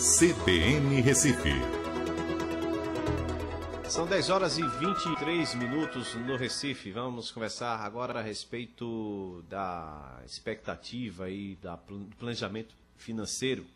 CBN 0.00 1.02
Recife. 1.02 1.52
São 3.86 4.06
10 4.06 4.30
horas 4.30 4.56
e 4.56 4.62
23 4.66 5.54
minutos 5.56 6.14
no 6.14 6.36
Recife. 6.36 6.90
Vamos 6.90 7.30
conversar 7.30 7.76
agora 7.80 8.18
a 8.18 8.22
respeito 8.22 9.44
da 9.46 10.22
expectativa 10.24 11.28
e 11.28 11.54
do 11.56 12.08
planejamento 12.18 12.74
financeiro 12.96 13.66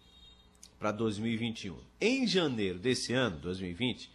para 0.78 0.92
2021. 0.92 1.76
Em 2.00 2.26
janeiro 2.26 2.78
desse 2.78 3.12
ano, 3.12 3.36
2020, 3.40 4.10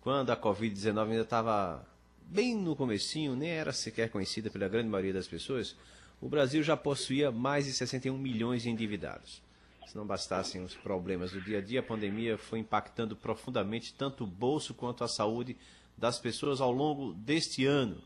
quando 0.00 0.30
a 0.30 0.36
Covid-19 0.36 1.10
ainda 1.10 1.22
estava 1.22 1.84
bem 2.20 2.54
no 2.54 2.76
comecinho, 2.76 3.34
nem 3.34 3.50
era 3.50 3.72
sequer 3.72 4.10
conhecida 4.10 4.48
pela 4.48 4.68
grande 4.68 4.88
maioria 4.88 5.12
das 5.12 5.26
pessoas, 5.26 5.74
o 6.20 6.28
Brasil 6.28 6.62
já 6.62 6.76
possuía 6.76 7.32
mais 7.32 7.64
de 7.64 7.72
61 7.72 8.16
milhões 8.16 8.62
de 8.62 8.70
endividados. 8.70 9.47
Se 9.88 9.96
não 9.96 10.06
bastassem 10.06 10.62
os 10.62 10.74
problemas 10.74 11.32
do 11.32 11.40
dia 11.40 11.58
a 11.58 11.60
dia, 11.62 11.80
a 11.80 11.82
pandemia 11.82 12.36
foi 12.36 12.58
impactando 12.58 13.16
profundamente 13.16 13.94
tanto 13.94 14.24
o 14.24 14.26
bolso 14.26 14.74
quanto 14.74 15.02
a 15.02 15.08
saúde 15.08 15.56
das 15.96 16.18
pessoas 16.18 16.60
ao 16.60 16.70
longo 16.70 17.14
deste 17.14 17.64
ano. 17.64 17.96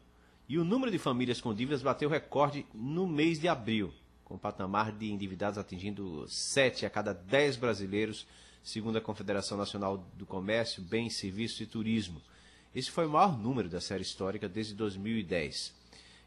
E 0.49 0.59
o 0.59 0.65
número 0.65 0.93
de 0.93 0.99
famílias 0.99 1.41
com 1.41 1.53
dívidas 1.53 1.83
bateu 1.83 2.09
recorde 2.09 2.65
no 2.73 3.05
mês 3.05 3.41
de 3.41 3.49
abril, 3.49 3.93
com 4.25 4.37
o 4.37 4.39
patamar 4.39 4.93
de 4.93 5.11
endividados 5.11 5.59
atingindo 5.59 6.25
7 6.29 6.87
a 6.87 6.91
cada 6.91 7.13
10 7.13 7.57
brasileiros, 7.57 8.29
segundo 8.63 8.99
a 8.99 9.01
Confederação 9.01 9.59
Nacional 9.59 10.07
do 10.15 10.25
Comércio, 10.25 10.85
Bens, 10.85 11.17
Serviços 11.17 11.63
e 11.63 11.67
Turismo. 11.67 12.23
Esse 12.73 12.93
foi 12.93 13.07
o 13.07 13.11
maior 13.11 13.37
número 13.37 13.69
da 13.69 13.81
série 13.81 14.03
histórica 14.03 14.49
desde 14.49 14.73
2010. 14.75 15.82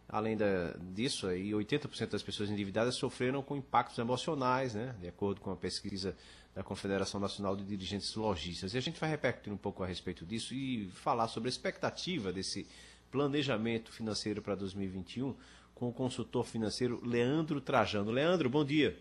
Além 0.07 0.37
da, 0.37 0.73
disso, 0.93 1.27
aí, 1.27 1.51
80% 1.51 2.11
das 2.11 2.21
pessoas 2.21 2.49
endividadas 2.49 2.95
sofreram 2.95 3.41
com 3.41 3.55
impactos 3.57 3.97
emocionais, 3.97 4.75
né, 4.75 4.95
de 4.99 5.07
acordo 5.07 5.41
com 5.41 5.51
a 5.51 5.55
pesquisa 5.55 6.15
da 6.53 6.63
Confederação 6.63 7.19
Nacional 7.19 7.55
de 7.55 7.65
Dirigentes 7.65 8.15
Logistas. 8.15 8.73
E 8.73 8.77
a 8.77 8.81
gente 8.81 8.99
vai 8.99 9.09
repercutir 9.09 9.51
um 9.51 9.57
pouco 9.57 9.83
a 9.83 9.87
respeito 9.87 10.25
disso 10.25 10.53
e 10.53 10.87
falar 10.93 11.27
sobre 11.27 11.49
a 11.49 11.51
expectativa 11.51 12.31
desse 12.31 12.67
planejamento 13.11 13.91
financeiro 13.91 14.41
para 14.41 14.55
2021 14.55 15.35
com 15.73 15.89
o 15.89 15.93
consultor 15.93 16.45
financeiro 16.45 17.01
Leandro 17.03 17.59
Trajano. 17.59 18.11
Leandro, 18.11 18.49
bom 18.49 18.63
dia. 18.63 18.95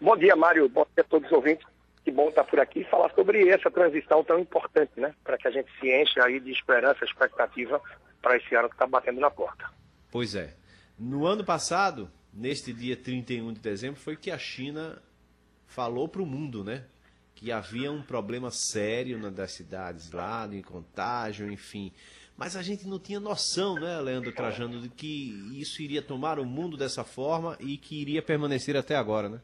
Bom 0.00 0.16
dia, 0.16 0.34
Mário. 0.34 0.68
Bom 0.68 0.84
dia 0.94 1.02
a 1.02 1.04
todos 1.04 1.30
os 1.30 1.36
ouvintes. 1.36 1.64
Que 2.04 2.10
bom 2.10 2.28
estar 2.28 2.42
por 2.42 2.58
aqui 2.58 2.80
e 2.80 2.84
falar 2.84 3.14
sobre 3.14 3.48
essa 3.48 3.70
transição 3.70 4.24
tão 4.24 4.40
importante, 4.40 4.92
né? 4.96 5.14
Para 5.22 5.38
que 5.38 5.46
a 5.46 5.50
gente 5.52 5.70
se 5.78 5.88
enche 5.88 6.20
aí 6.20 6.40
de 6.40 6.50
esperança, 6.50 7.04
expectativa 7.04 7.80
para 8.20 8.36
esse 8.36 8.52
ano 8.56 8.68
que 8.68 8.74
está 8.74 8.86
batendo 8.86 9.20
na 9.20 9.30
porta. 9.30 9.70
Pois 10.12 10.34
é. 10.34 10.54
No 10.98 11.26
ano 11.26 11.42
passado, 11.42 12.10
neste 12.32 12.70
dia 12.70 12.94
31 12.94 13.54
de 13.54 13.60
dezembro, 13.60 13.98
foi 13.98 14.14
que 14.14 14.30
a 14.30 14.36
China 14.36 15.02
falou 15.66 16.06
para 16.06 16.20
o 16.20 16.26
mundo, 16.26 16.62
né? 16.62 16.84
Que 17.34 17.50
havia 17.50 17.90
um 17.90 18.02
problema 18.02 18.50
sério 18.50 19.18
nas 19.18 19.52
cidades 19.52 20.12
lá, 20.12 20.46
de 20.46 20.62
contágio, 20.62 21.50
enfim. 21.50 21.90
Mas 22.36 22.56
a 22.56 22.62
gente 22.62 22.86
não 22.86 22.98
tinha 22.98 23.18
noção, 23.18 23.76
né, 23.76 24.00
Leandro 24.00 24.32
Trajano, 24.32 24.80
de 24.82 24.90
que 24.90 25.32
isso 25.58 25.80
iria 25.80 26.02
tomar 26.02 26.38
o 26.38 26.44
mundo 26.44 26.76
dessa 26.76 27.04
forma 27.04 27.56
e 27.58 27.78
que 27.78 28.00
iria 28.00 28.22
permanecer 28.22 28.76
até 28.76 28.94
agora, 28.94 29.30
né? 29.30 29.40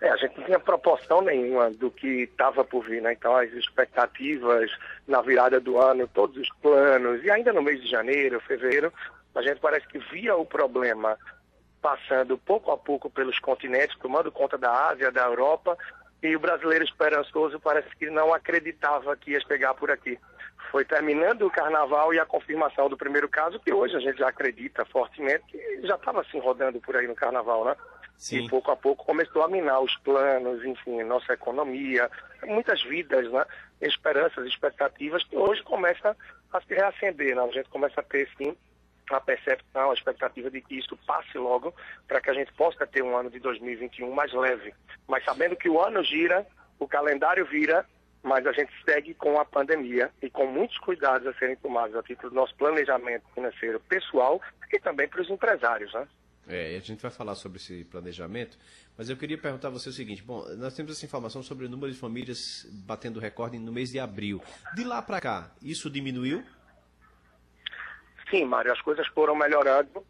É, 0.00 0.08
a 0.10 0.16
gente 0.16 0.38
não 0.38 0.44
tinha 0.44 0.60
proporção 0.60 1.20
nenhuma 1.20 1.70
do 1.70 1.90
que 1.90 2.22
estava 2.22 2.64
por 2.64 2.84
vir, 2.84 3.02
né? 3.02 3.12
Então 3.12 3.36
as 3.36 3.52
expectativas 3.52 4.70
na 5.06 5.20
virada 5.20 5.58
do 5.58 5.76
ano, 5.78 6.06
todos 6.06 6.36
os 6.36 6.48
planos, 6.62 7.24
e 7.24 7.30
ainda 7.30 7.52
no 7.52 7.62
mês 7.62 7.82
de 7.82 7.88
janeiro, 7.88 8.40
fevereiro, 8.40 8.92
a 9.38 9.42
gente 9.42 9.60
parece 9.60 9.86
que 9.86 9.98
via 9.98 10.36
o 10.36 10.44
problema 10.44 11.16
passando 11.80 12.36
pouco 12.36 12.72
a 12.72 12.76
pouco 12.76 13.08
pelos 13.08 13.38
continentes, 13.38 13.96
tomando 13.98 14.32
conta 14.32 14.58
da 14.58 14.88
Ásia, 14.88 15.12
da 15.12 15.24
Europa, 15.24 15.78
e 16.20 16.34
o 16.34 16.40
brasileiro 16.40 16.84
esperançoso 16.84 17.60
parece 17.60 17.88
que 17.96 18.10
não 18.10 18.34
acreditava 18.34 19.16
que 19.16 19.30
ia 19.30 19.40
chegar 19.40 19.74
por 19.74 19.92
aqui. 19.92 20.18
Foi 20.72 20.84
terminando 20.84 21.46
o 21.46 21.50
carnaval 21.50 22.12
e 22.12 22.18
a 22.18 22.26
confirmação 22.26 22.88
do 22.88 22.96
primeiro 22.96 23.28
caso, 23.28 23.60
que 23.60 23.72
hoje 23.72 23.96
a 23.96 24.00
gente 24.00 24.18
já 24.18 24.28
acredita 24.28 24.84
fortemente 24.86 25.44
que 25.46 25.86
já 25.86 25.94
estava 25.94 26.20
assim 26.20 26.40
rodando 26.40 26.80
por 26.80 26.96
aí 26.96 27.06
no 27.06 27.14
carnaval, 27.14 27.64
né? 27.64 27.76
Sim. 28.16 28.44
E 28.44 28.48
pouco 28.48 28.72
a 28.72 28.76
pouco 28.76 29.06
começou 29.06 29.42
a 29.42 29.48
minar 29.48 29.80
os 29.80 29.96
planos, 29.98 30.64
enfim, 30.64 31.04
nossa 31.04 31.32
economia, 31.32 32.10
muitas 32.44 32.82
vidas, 32.82 33.30
né? 33.30 33.46
Esperanças, 33.80 34.44
expectativas 34.46 35.22
que 35.22 35.36
hoje 35.36 35.62
começam 35.62 36.14
a 36.52 36.60
se 36.60 36.74
reacender, 36.74 37.36
né? 37.36 37.42
A 37.42 37.52
gente 37.52 37.68
começa 37.68 38.00
a 38.00 38.02
ter, 38.04 38.28
sim, 38.36 38.56
a 39.16 39.20
percepção, 39.20 39.90
a 39.90 39.94
expectativa 39.94 40.50
de 40.50 40.60
que 40.60 40.78
isso 40.78 40.96
passe 41.06 41.36
logo 41.38 41.74
para 42.06 42.20
que 42.20 42.30
a 42.30 42.34
gente 42.34 42.52
possa 42.52 42.86
ter 42.86 43.02
um 43.02 43.16
ano 43.16 43.30
de 43.30 43.38
2021 43.38 44.12
mais 44.12 44.32
leve. 44.32 44.74
Mas 45.06 45.24
sabendo 45.24 45.56
que 45.56 45.68
o 45.68 45.80
ano 45.80 46.02
gira, 46.02 46.46
o 46.78 46.86
calendário 46.86 47.44
vira, 47.46 47.86
mas 48.22 48.46
a 48.46 48.52
gente 48.52 48.72
segue 48.84 49.14
com 49.14 49.38
a 49.38 49.44
pandemia 49.44 50.10
e 50.20 50.28
com 50.28 50.46
muitos 50.46 50.78
cuidados 50.78 51.26
a 51.26 51.32
serem 51.34 51.56
tomados 51.56 51.96
a 51.96 52.02
título 52.02 52.30
do 52.30 52.36
nosso 52.36 52.54
planejamento 52.56 53.24
financeiro 53.34 53.80
pessoal 53.80 54.40
e 54.72 54.78
também 54.78 55.08
para 55.08 55.22
os 55.22 55.30
empresários, 55.30 55.92
né? 55.94 56.06
É, 56.48 56.76
a 56.76 56.80
gente 56.80 57.02
vai 57.02 57.10
falar 57.10 57.34
sobre 57.34 57.58
esse 57.58 57.84
planejamento, 57.84 58.56
mas 58.96 59.10
eu 59.10 59.18
queria 59.18 59.36
perguntar 59.36 59.68
a 59.68 59.70
você 59.70 59.90
o 59.90 59.92
seguinte: 59.92 60.22
bom, 60.22 60.42
nós 60.56 60.74
temos 60.74 60.92
essa 60.92 61.04
informação 61.04 61.42
sobre 61.42 61.66
o 61.66 61.68
número 61.68 61.92
de 61.92 61.98
famílias 61.98 62.66
batendo 62.86 63.20
recorde 63.20 63.58
no 63.58 63.70
mês 63.70 63.90
de 63.90 63.98
abril. 63.98 64.40
De 64.74 64.82
lá 64.82 65.02
para 65.02 65.20
cá, 65.20 65.50
isso 65.62 65.90
diminuiu? 65.90 66.42
Sim, 68.30 68.44
Mário, 68.44 68.72
as 68.72 68.80
coisas 68.80 69.06
foram 69.08 69.34
melhorando. 69.34 70.04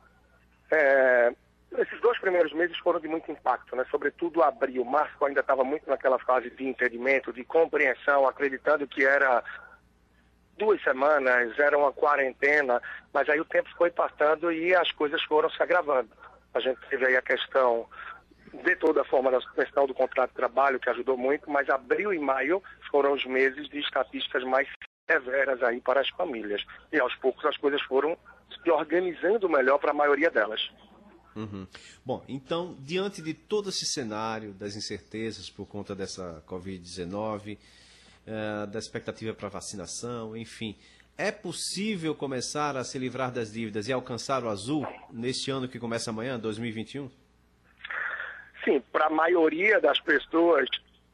É, 0.71 1.33
esses 1.77 2.01
dois 2.01 2.19
primeiros 2.19 2.53
meses 2.53 2.77
foram 2.79 2.99
de 2.99 3.09
muito 3.09 3.31
impacto, 3.31 3.77
né? 3.77 3.85
sobretudo 3.91 4.43
abril. 4.43 4.85
Março 4.85 5.25
ainda 5.25 5.41
estava 5.41 5.65
muito 5.65 5.89
naquela 5.89 6.19
fase 6.19 6.51
de 6.51 6.67
entendimento, 6.67 7.33
de 7.33 7.45
compreensão, 7.45 8.27
acreditando 8.27 8.87
que 8.87 9.05
era 9.05 9.43
duas 10.57 10.83
semanas, 10.83 11.57
era 11.59 11.79
uma 11.79 11.93
quarentena, 11.93 12.83
mas 13.13 13.29
aí 13.29 13.41
o 13.41 13.45
tempo 13.45 13.69
foi 13.77 13.91
passando 13.91 14.51
e 14.51 14.75
as 14.75 14.91
coisas 14.93 15.23
foram 15.23 15.49
se 15.51 15.63
agravando. 15.63 16.11
A 16.53 16.61
gente 16.61 16.81
teve 16.89 17.07
aí 17.07 17.17
a 17.17 17.23
questão, 17.23 17.87
de 18.53 18.75
toda 18.77 19.05
forma, 19.05 19.31
da 19.31 19.41
suspensão 19.41 19.87
do 19.87 19.95
contrato 19.95 20.31
de 20.31 20.37
trabalho, 20.37 20.81
que 20.81 20.91
ajudou 20.91 21.17
muito, 21.17 21.49
mas 21.49 21.69
abril 21.69 22.13
e 22.13 22.19
maio 22.19 22.63
foram 22.91 23.13
os 23.13 23.25
meses 23.25 23.69
de 23.69 23.79
estatísticas 23.79 24.43
mais 24.43 24.69
severas 25.11 25.63
aí 25.63 25.81
para 25.81 26.01
as 26.01 26.09
famílias. 26.11 26.65
E 26.93 27.01
aos 27.01 27.15
poucos 27.17 27.45
as 27.45 27.57
coisas 27.57 27.81
foram 27.83 28.17
se 28.63 28.71
organizando 28.71 29.49
melhor 29.49 29.79
para 29.79 29.91
a 29.91 29.95
maioria 29.95 30.31
delas. 30.31 30.71
Uhum. 31.35 31.67
Bom, 32.05 32.25
então, 32.29 32.77
diante 32.81 33.23
de 33.23 33.33
todo 33.33 33.69
esse 33.69 33.87
cenário 33.87 34.53
das 34.53 34.77
incertezas 34.77 35.49
por 35.49 35.67
conta 35.67 35.95
dessa 35.95 36.43
Covid-19, 36.47 37.55
uh, 37.55 37.59
eh, 38.27 38.67
da 38.67 38.79
expectativa 38.79 39.33
para 39.33 39.49
vacinação, 39.49 40.37
enfim, 40.37 40.77
é 41.17 41.31
possível 41.31 42.15
começar 42.15 42.77
a 42.77 42.83
se 42.83 42.99
livrar 42.99 43.31
das 43.31 43.53
dívidas 43.53 43.89
e 43.89 43.93
alcançar 43.93 44.43
o 44.43 44.49
azul 44.49 44.87
neste 45.13 45.51
ano 45.51 45.69
que 45.69 45.79
começa 45.79 46.11
amanhã, 46.11 46.39
2021? 46.39 47.09
Sim, 48.65 48.81
para 48.93 49.07
a 49.07 49.11
maioria 49.11 49.81
das 49.81 50.01
pessoas 50.01 50.69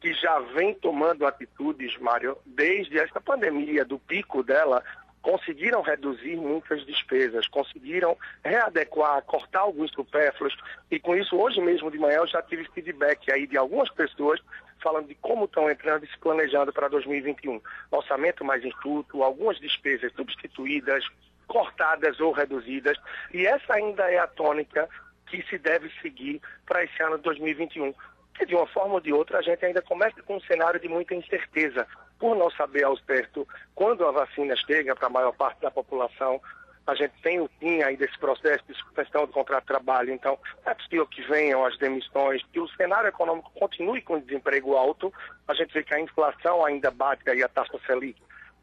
que 0.05 0.13
já 0.13 0.39
vem 0.39 0.75
tomando 0.75 1.27
atitudes, 1.27 1.97
Mário, 1.97 2.37
desde 2.45 2.99
esta 2.99 3.23
pandemia, 3.23 3.87
do 3.87 3.99
pico 3.99 4.43
dela, 4.43 4.85
conseguiram 5.23 5.81
reduzir 5.81 6.37
muitas 6.37 6.85
despesas, 6.85 7.49
conseguiram 7.49 8.15
readequar, 8.45 9.23
cortar 9.23 9.61
alguns 9.61 9.91
supérfluos, 9.93 10.55
e 10.91 11.01
com 11.01 11.17
isso, 11.17 11.35
hoje 11.35 11.59
mesmo 11.59 11.91
de 11.91 11.97
manhã, 11.97 12.19
eu 12.19 12.27
já 12.27 12.43
tive 12.43 12.69
feedback 12.75 13.33
aí 13.33 13.47
de 13.47 13.57
algumas 13.57 13.89
pessoas 13.89 14.39
falando 14.83 15.09
de 15.09 15.15
como 15.15 15.47
estão 15.47 15.71
entrando 15.71 16.05
e 16.05 16.09
se 16.09 16.19
planejando 16.19 16.71
para 16.71 16.89
2021. 16.89 17.59
Orçamento 17.91 18.45
mais 18.45 18.63
enxuto, 18.63 19.23
algumas 19.23 19.59
despesas 19.59 20.13
substituídas, 20.13 21.03
cortadas 21.47 22.21
ou 22.21 22.31
reduzidas, 22.31 22.99
e 23.33 23.47
essa 23.47 23.73
ainda 23.73 24.11
é 24.11 24.19
a 24.19 24.27
tônica 24.27 24.87
que 25.29 25.43
se 25.45 25.57
deve 25.57 25.91
seguir 26.03 26.43
para 26.67 26.85
esse 26.85 27.03
ano 27.03 27.17
de 27.17 27.23
2021 27.23 27.95
que 28.35 28.45
de 28.45 28.55
uma 28.55 28.67
forma 28.67 28.95
ou 28.95 29.01
de 29.01 29.13
outra 29.13 29.39
a 29.39 29.43
gente 29.43 29.65
ainda 29.65 29.81
começa 29.81 30.23
com 30.23 30.37
um 30.37 30.41
cenário 30.41 30.81
de 30.81 30.89
muita 30.89 31.15
incerteza, 31.15 31.87
por 32.19 32.37
não 32.37 32.51
saber 32.51 32.85
ao 32.85 32.97
certo 32.99 33.47
quando 33.75 34.07
a 34.07 34.11
vacina 34.11 34.57
chega 34.57 34.95
para 34.95 35.07
a 35.07 35.11
maior 35.11 35.33
parte 35.33 35.61
da 35.61 35.71
população. 35.71 36.41
A 36.87 36.95
gente 36.95 37.15
tem 37.23 37.41
o 37.41 37.49
fim 37.59 37.83
aí 37.83 37.97
desse 37.97 38.19
processo 38.19 38.63
de 38.69 38.75
suspensão 38.75 39.27
do 39.27 39.33
contrato 39.33 39.63
de 39.63 39.69
trabalho, 39.69 40.13
então 40.13 40.39
é 40.67 40.75
possível 40.75 41.07
que 41.07 41.23
venham 41.23 41.65
as 41.65 41.79
demissões, 41.79 42.43
que 42.53 42.61
o 42.61 42.69
cenário 42.69 43.09
econômico 43.09 43.51
continue 43.55 44.03
com 44.03 44.21
desemprego 44.21 44.77
alto. 44.77 45.13
A 45.49 45.55
gente 45.55 45.73
vê 45.73 45.83
que 45.83 45.95
a 45.95 46.01
inflação 46.01 46.65
ainda 46.65 46.91
bate 46.91 47.29
aí 47.31 47.43
a 47.43 47.49
taxa 47.49 47.79
Selic, 47.87 48.21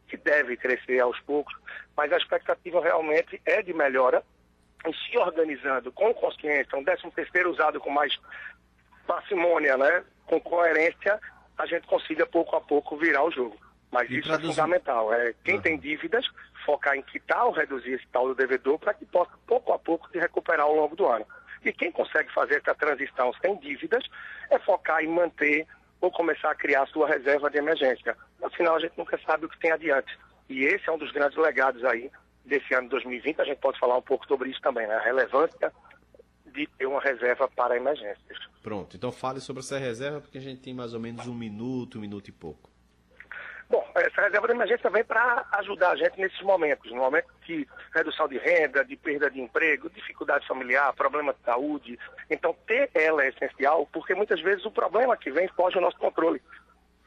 que 0.08 0.18
deve 0.18 0.56
crescer 0.56 1.00
aos 1.00 1.20
poucos, 1.22 1.56
mas 1.98 2.12
a 2.14 2.18
expectativa 2.18 2.80
realmente 2.80 3.42
é 3.44 3.64
de 3.64 3.74
melhora 3.74 4.24
e 4.88 4.94
se 4.94 5.18
organizando 5.18 5.92
com 5.92 6.14
consciência, 6.14 6.78
um 6.78 6.84
décimo 6.84 7.12
terceiro 7.12 7.52
usado 7.52 7.80
com 7.80 7.90
mais 7.90 8.18
parcimônia, 9.06 9.78
né, 9.78 10.04
com 10.26 10.40
coerência, 10.40 11.20
a 11.58 11.66
gente 11.66 11.86
consiga 11.88 12.26
pouco 12.26 12.56
a 12.56 12.62
pouco 12.62 12.98
virar 12.98 13.24
o 13.24 13.32
jogo. 13.32 13.58
Mas 13.92 14.10
e 14.10 14.20
isso 14.20 14.28
traduzir... 14.28 14.52
é 14.52 14.56
fundamental. 14.56 15.14
É, 15.14 15.34
quem 15.44 15.60
tem 15.60 15.78
dívidas, 15.78 16.26
focar 16.66 16.96
em 16.96 17.02
quitar 17.02 17.46
ou 17.46 17.52
reduzir 17.52 17.94
esse 17.94 18.08
tal 18.08 18.28
do 18.28 18.36
devedor 18.36 18.80
para 18.80 18.94
que 18.94 19.06
possa 19.06 19.32
pouco 19.46 19.74
a 19.74 19.80
pouco 19.80 20.10
se 20.10 20.18
recuperar 20.18 20.66
ao 20.66 20.76
longo 20.76 20.96
do 20.96 21.06
ano. 21.06 21.26
E 21.64 21.72
quem 21.72 21.92
consegue 21.92 22.34
fazer 22.34 22.56
essa 22.56 22.74
transição 22.74 23.34
sem 23.42 23.58
dívidas 23.60 24.04
é 24.50 24.58
focar 24.60 25.04
em 25.04 25.08
manter 25.08 25.68
ou 26.00 26.10
começar 26.10 26.52
a 26.52 26.56
criar 26.56 26.88
sua 26.88 27.08
reserva 27.08 27.50
de 27.50 27.58
emergência. 27.58 28.18
Afinal, 28.42 28.76
a 28.76 28.80
gente 28.80 28.98
nunca 28.98 29.20
sabe 29.26 29.46
o 29.46 29.50
que 29.50 29.60
tem 29.60 29.72
adiante. 29.72 30.18
E 30.50 30.66
esse 30.66 30.90
é 30.90 30.92
um 30.92 30.98
dos 30.98 31.12
grandes 31.12 31.38
legados 31.38 31.84
aí 31.86 32.10
desse 32.44 32.74
ano 32.74 32.90
2020. 32.90 33.42
A 33.42 33.46
gente 33.46 33.60
pode 33.60 33.78
falar 33.78 33.98
um 33.98 34.02
pouco 34.02 34.26
sobre 34.26 34.50
isso 34.50 34.62
também, 34.62 34.88
né? 34.88 34.96
a 34.96 35.02
relevância 35.02 35.72
de 36.52 36.68
ter 36.78 36.86
uma 36.86 37.02
reserva 37.02 37.48
para 37.48 37.76
emergências. 37.76 38.38
Pronto, 38.62 38.96
então 38.96 39.12
fale 39.12 39.40
sobre 39.40 39.62
essa 39.62 39.78
reserva, 39.78 40.22
porque 40.22 40.38
a 40.38 40.42
gente 40.42 40.62
tem 40.62 40.74
mais 40.74 40.94
ou 40.94 41.00
menos 41.00 41.28
um 41.28 41.34
minuto, 41.34 41.98
um 41.98 42.02
minuto 42.02 42.28
e 42.28 42.32
pouco. 42.32 42.70
Bom, 43.70 43.90
essa 43.96 44.24
reserva 44.24 44.48
de 44.48 44.54
emergência 44.54 44.90
vem 44.90 45.04
para 45.04 45.46
ajudar 45.54 45.92
a 45.92 45.96
gente 45.96 46.20
nesses 46.20 46.42
momentos, 46.42 46.92
no 46.92 46.98
momento 46.98 47.30
de 47.48 47.66
redução 47.96 48.28
de 48.28 48.38
renda, 48.38 48.84
de 48.84 48.98
perda 48.98 49.32
de 49.32 49.40
emprego, 49.40 49.90
dificuldade 49.90 50.46
familiar, 50.46 50.94
problema 50.94 51.34
de 51.34 51.40
saúde. 51.46 51.98
Então, 52.30 52.54
ter 52.68 52.92
ela 52.94 53.24
é 53.24 53.30
essencial, 53.30 53.88
porque 53.94 54.14
muitas 54.14 54.42
vezes 54.42 54.66
o 54.66 54.72
problema 54.72 55.16
que 55.16 55.32
vem 55.32 55.48
foge 55.50 55.78
ao 55.78 55.82
nosso 55.82 55.98
controle. 55.98 56.42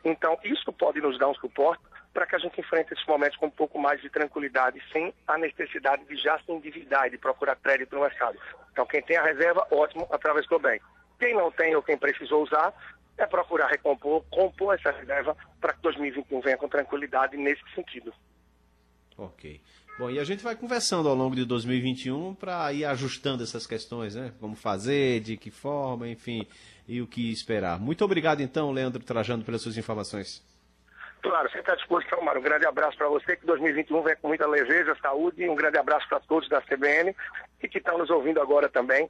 Então, 0.02 0.38
isso 0.42 0.72
pode 0.72 1.02
nos 1.02 1.18
dar 1.18 1.28
um 1.28 1.34
suporte 1.34 1.82
para 2.14 2.26
que 2.26 2.36
a 2.36 2.38
gente 2.38 2.60
enfrente 2.60 2.94
esses 2.94 3.04
momentos 3.06 3.36
com 3.36 3.46
um 3.46 3.50
pouco 3.50 3.78
mais 3.78 4.00
de 4.00 4.08
tranquilidade, 4.08 4.80
sem 4.92 5.12
a 5.26 5.36
necessidade 5.36 6.04
de 6.04 6.16
já 6.16 6.38
se 6.38 6.52
endividar 6.52 7.08
e 7.08 7.10
de 7.10 7.18
procurar 7.18 7.56
crédito 7.56 7.96
no 7.96 8.02
mercado. 8.02 8.38
Então, 8.72 8.86
quem 8.86 9.02
tem 9.02 9.16
a 9.16 9.24
reserva, 9.24 9.66
ótimo, 9.70 10.06
atravessou 10.10 10.60
bem. 10.60 10.80
Quem 11.18 11.34
não 11.34 11.50
tem 11.50 11.74
ou 11.74 11.82
quem 11.82 11.98
precisou 11.98 12.44
usar, 12.44 12.72
é 13.18 13.26
procurar 13.26 13.66
recompor, 13.66 14.24
compor 14.30 14.74
essa 14.74 14.92
reserva 14.92 15.36
para 15.60 15.72
que 15.72 15.82
2021 15.82 16.40
venha 16.40 16.56
com 16.56 16.68
tranquilidade 16.68 17.36
nesse 17.36 17.62
sentido. 17.74 18.14
Ok. 19.16 19.60
Bom, 19.98 20.10
e 20.10 20.18
a 20.18 20.24
gente 20.24 20.42
vai 20.42 20.56
conversando 20.56 21.08
ao 21.08 21.14
longo 21.14 21.36
de 21.36 21.44
2021 21.44 22.34
para 22.34 22.72
ir 22.72 22.84
ajustando 22.84 23.44
essas 23.44 23.66
questões, 23.66 24.14
né? 24.14 24.32
Como 24.40 24.56
fazer, 24.56 25.20
de 25.20 25.36
que 25.36 25.50
forma, 25.50 26.08
enfim, 26.08 26.46
e 26.88 27.00
o 27.00 27.06
que 27.06 27.30
esperar. 27.30 27.78
Muito 27.78 28.04
obrigado, 28.04 28.40
então, 28.40 28.72
Leandro 28.72 29.02
Trajano, 29.04 29.44
pelas 29.44 29.62
suas 29.62 29.76
informações. 29.76 30.42
Claro, 31.24 31.50
sempre 31.50 31.72
à 31.72 31.74
disposição, 31.74 32.20
Mário. 32.20 32.38
Um 32.38 32.44
grande 32.44 32.66
abraço 32.66 32.98
para 32.98 33.08
você, 33.08 33.34
que 33.34 33.46
2021 33.46 34.02
venha 34.02 34.16
com 34.16 34.28
muita 34.28 34.46
leveza, 34.46 34.94
saúde, 35.00 35.42
e 35.42 35.48
um 35.48 35.54
grande 35.54 35.78
abraço 35.78 36.06
para 36.06 36.20
todos 36.20 36.46
da 36.50 36.60
CBN 36.60 37.16
e 37.62 37.66
que 37.66 37.78
estão 37.78 37.96
nos 37.96 38.10
ouvindo 38.10 38.42
agora 38.42 38.68
também, 38.68 39.08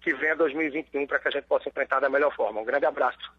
que 0.00 0.12
venha 0.12 0.34
2021 0.34 1.06
para 1.06 1.20
que 1.20 1.28
a 1.28 1.30
gente 1.30 1.46
possa 1.46 1.68
enfrentar 1.68 2.00
da 2.00 2.10
melhor 2.10 2.34
forma. 2.34 2.60
Um 2.60 2.64
grande 2.64 2.84
abraço. 2.84 3.32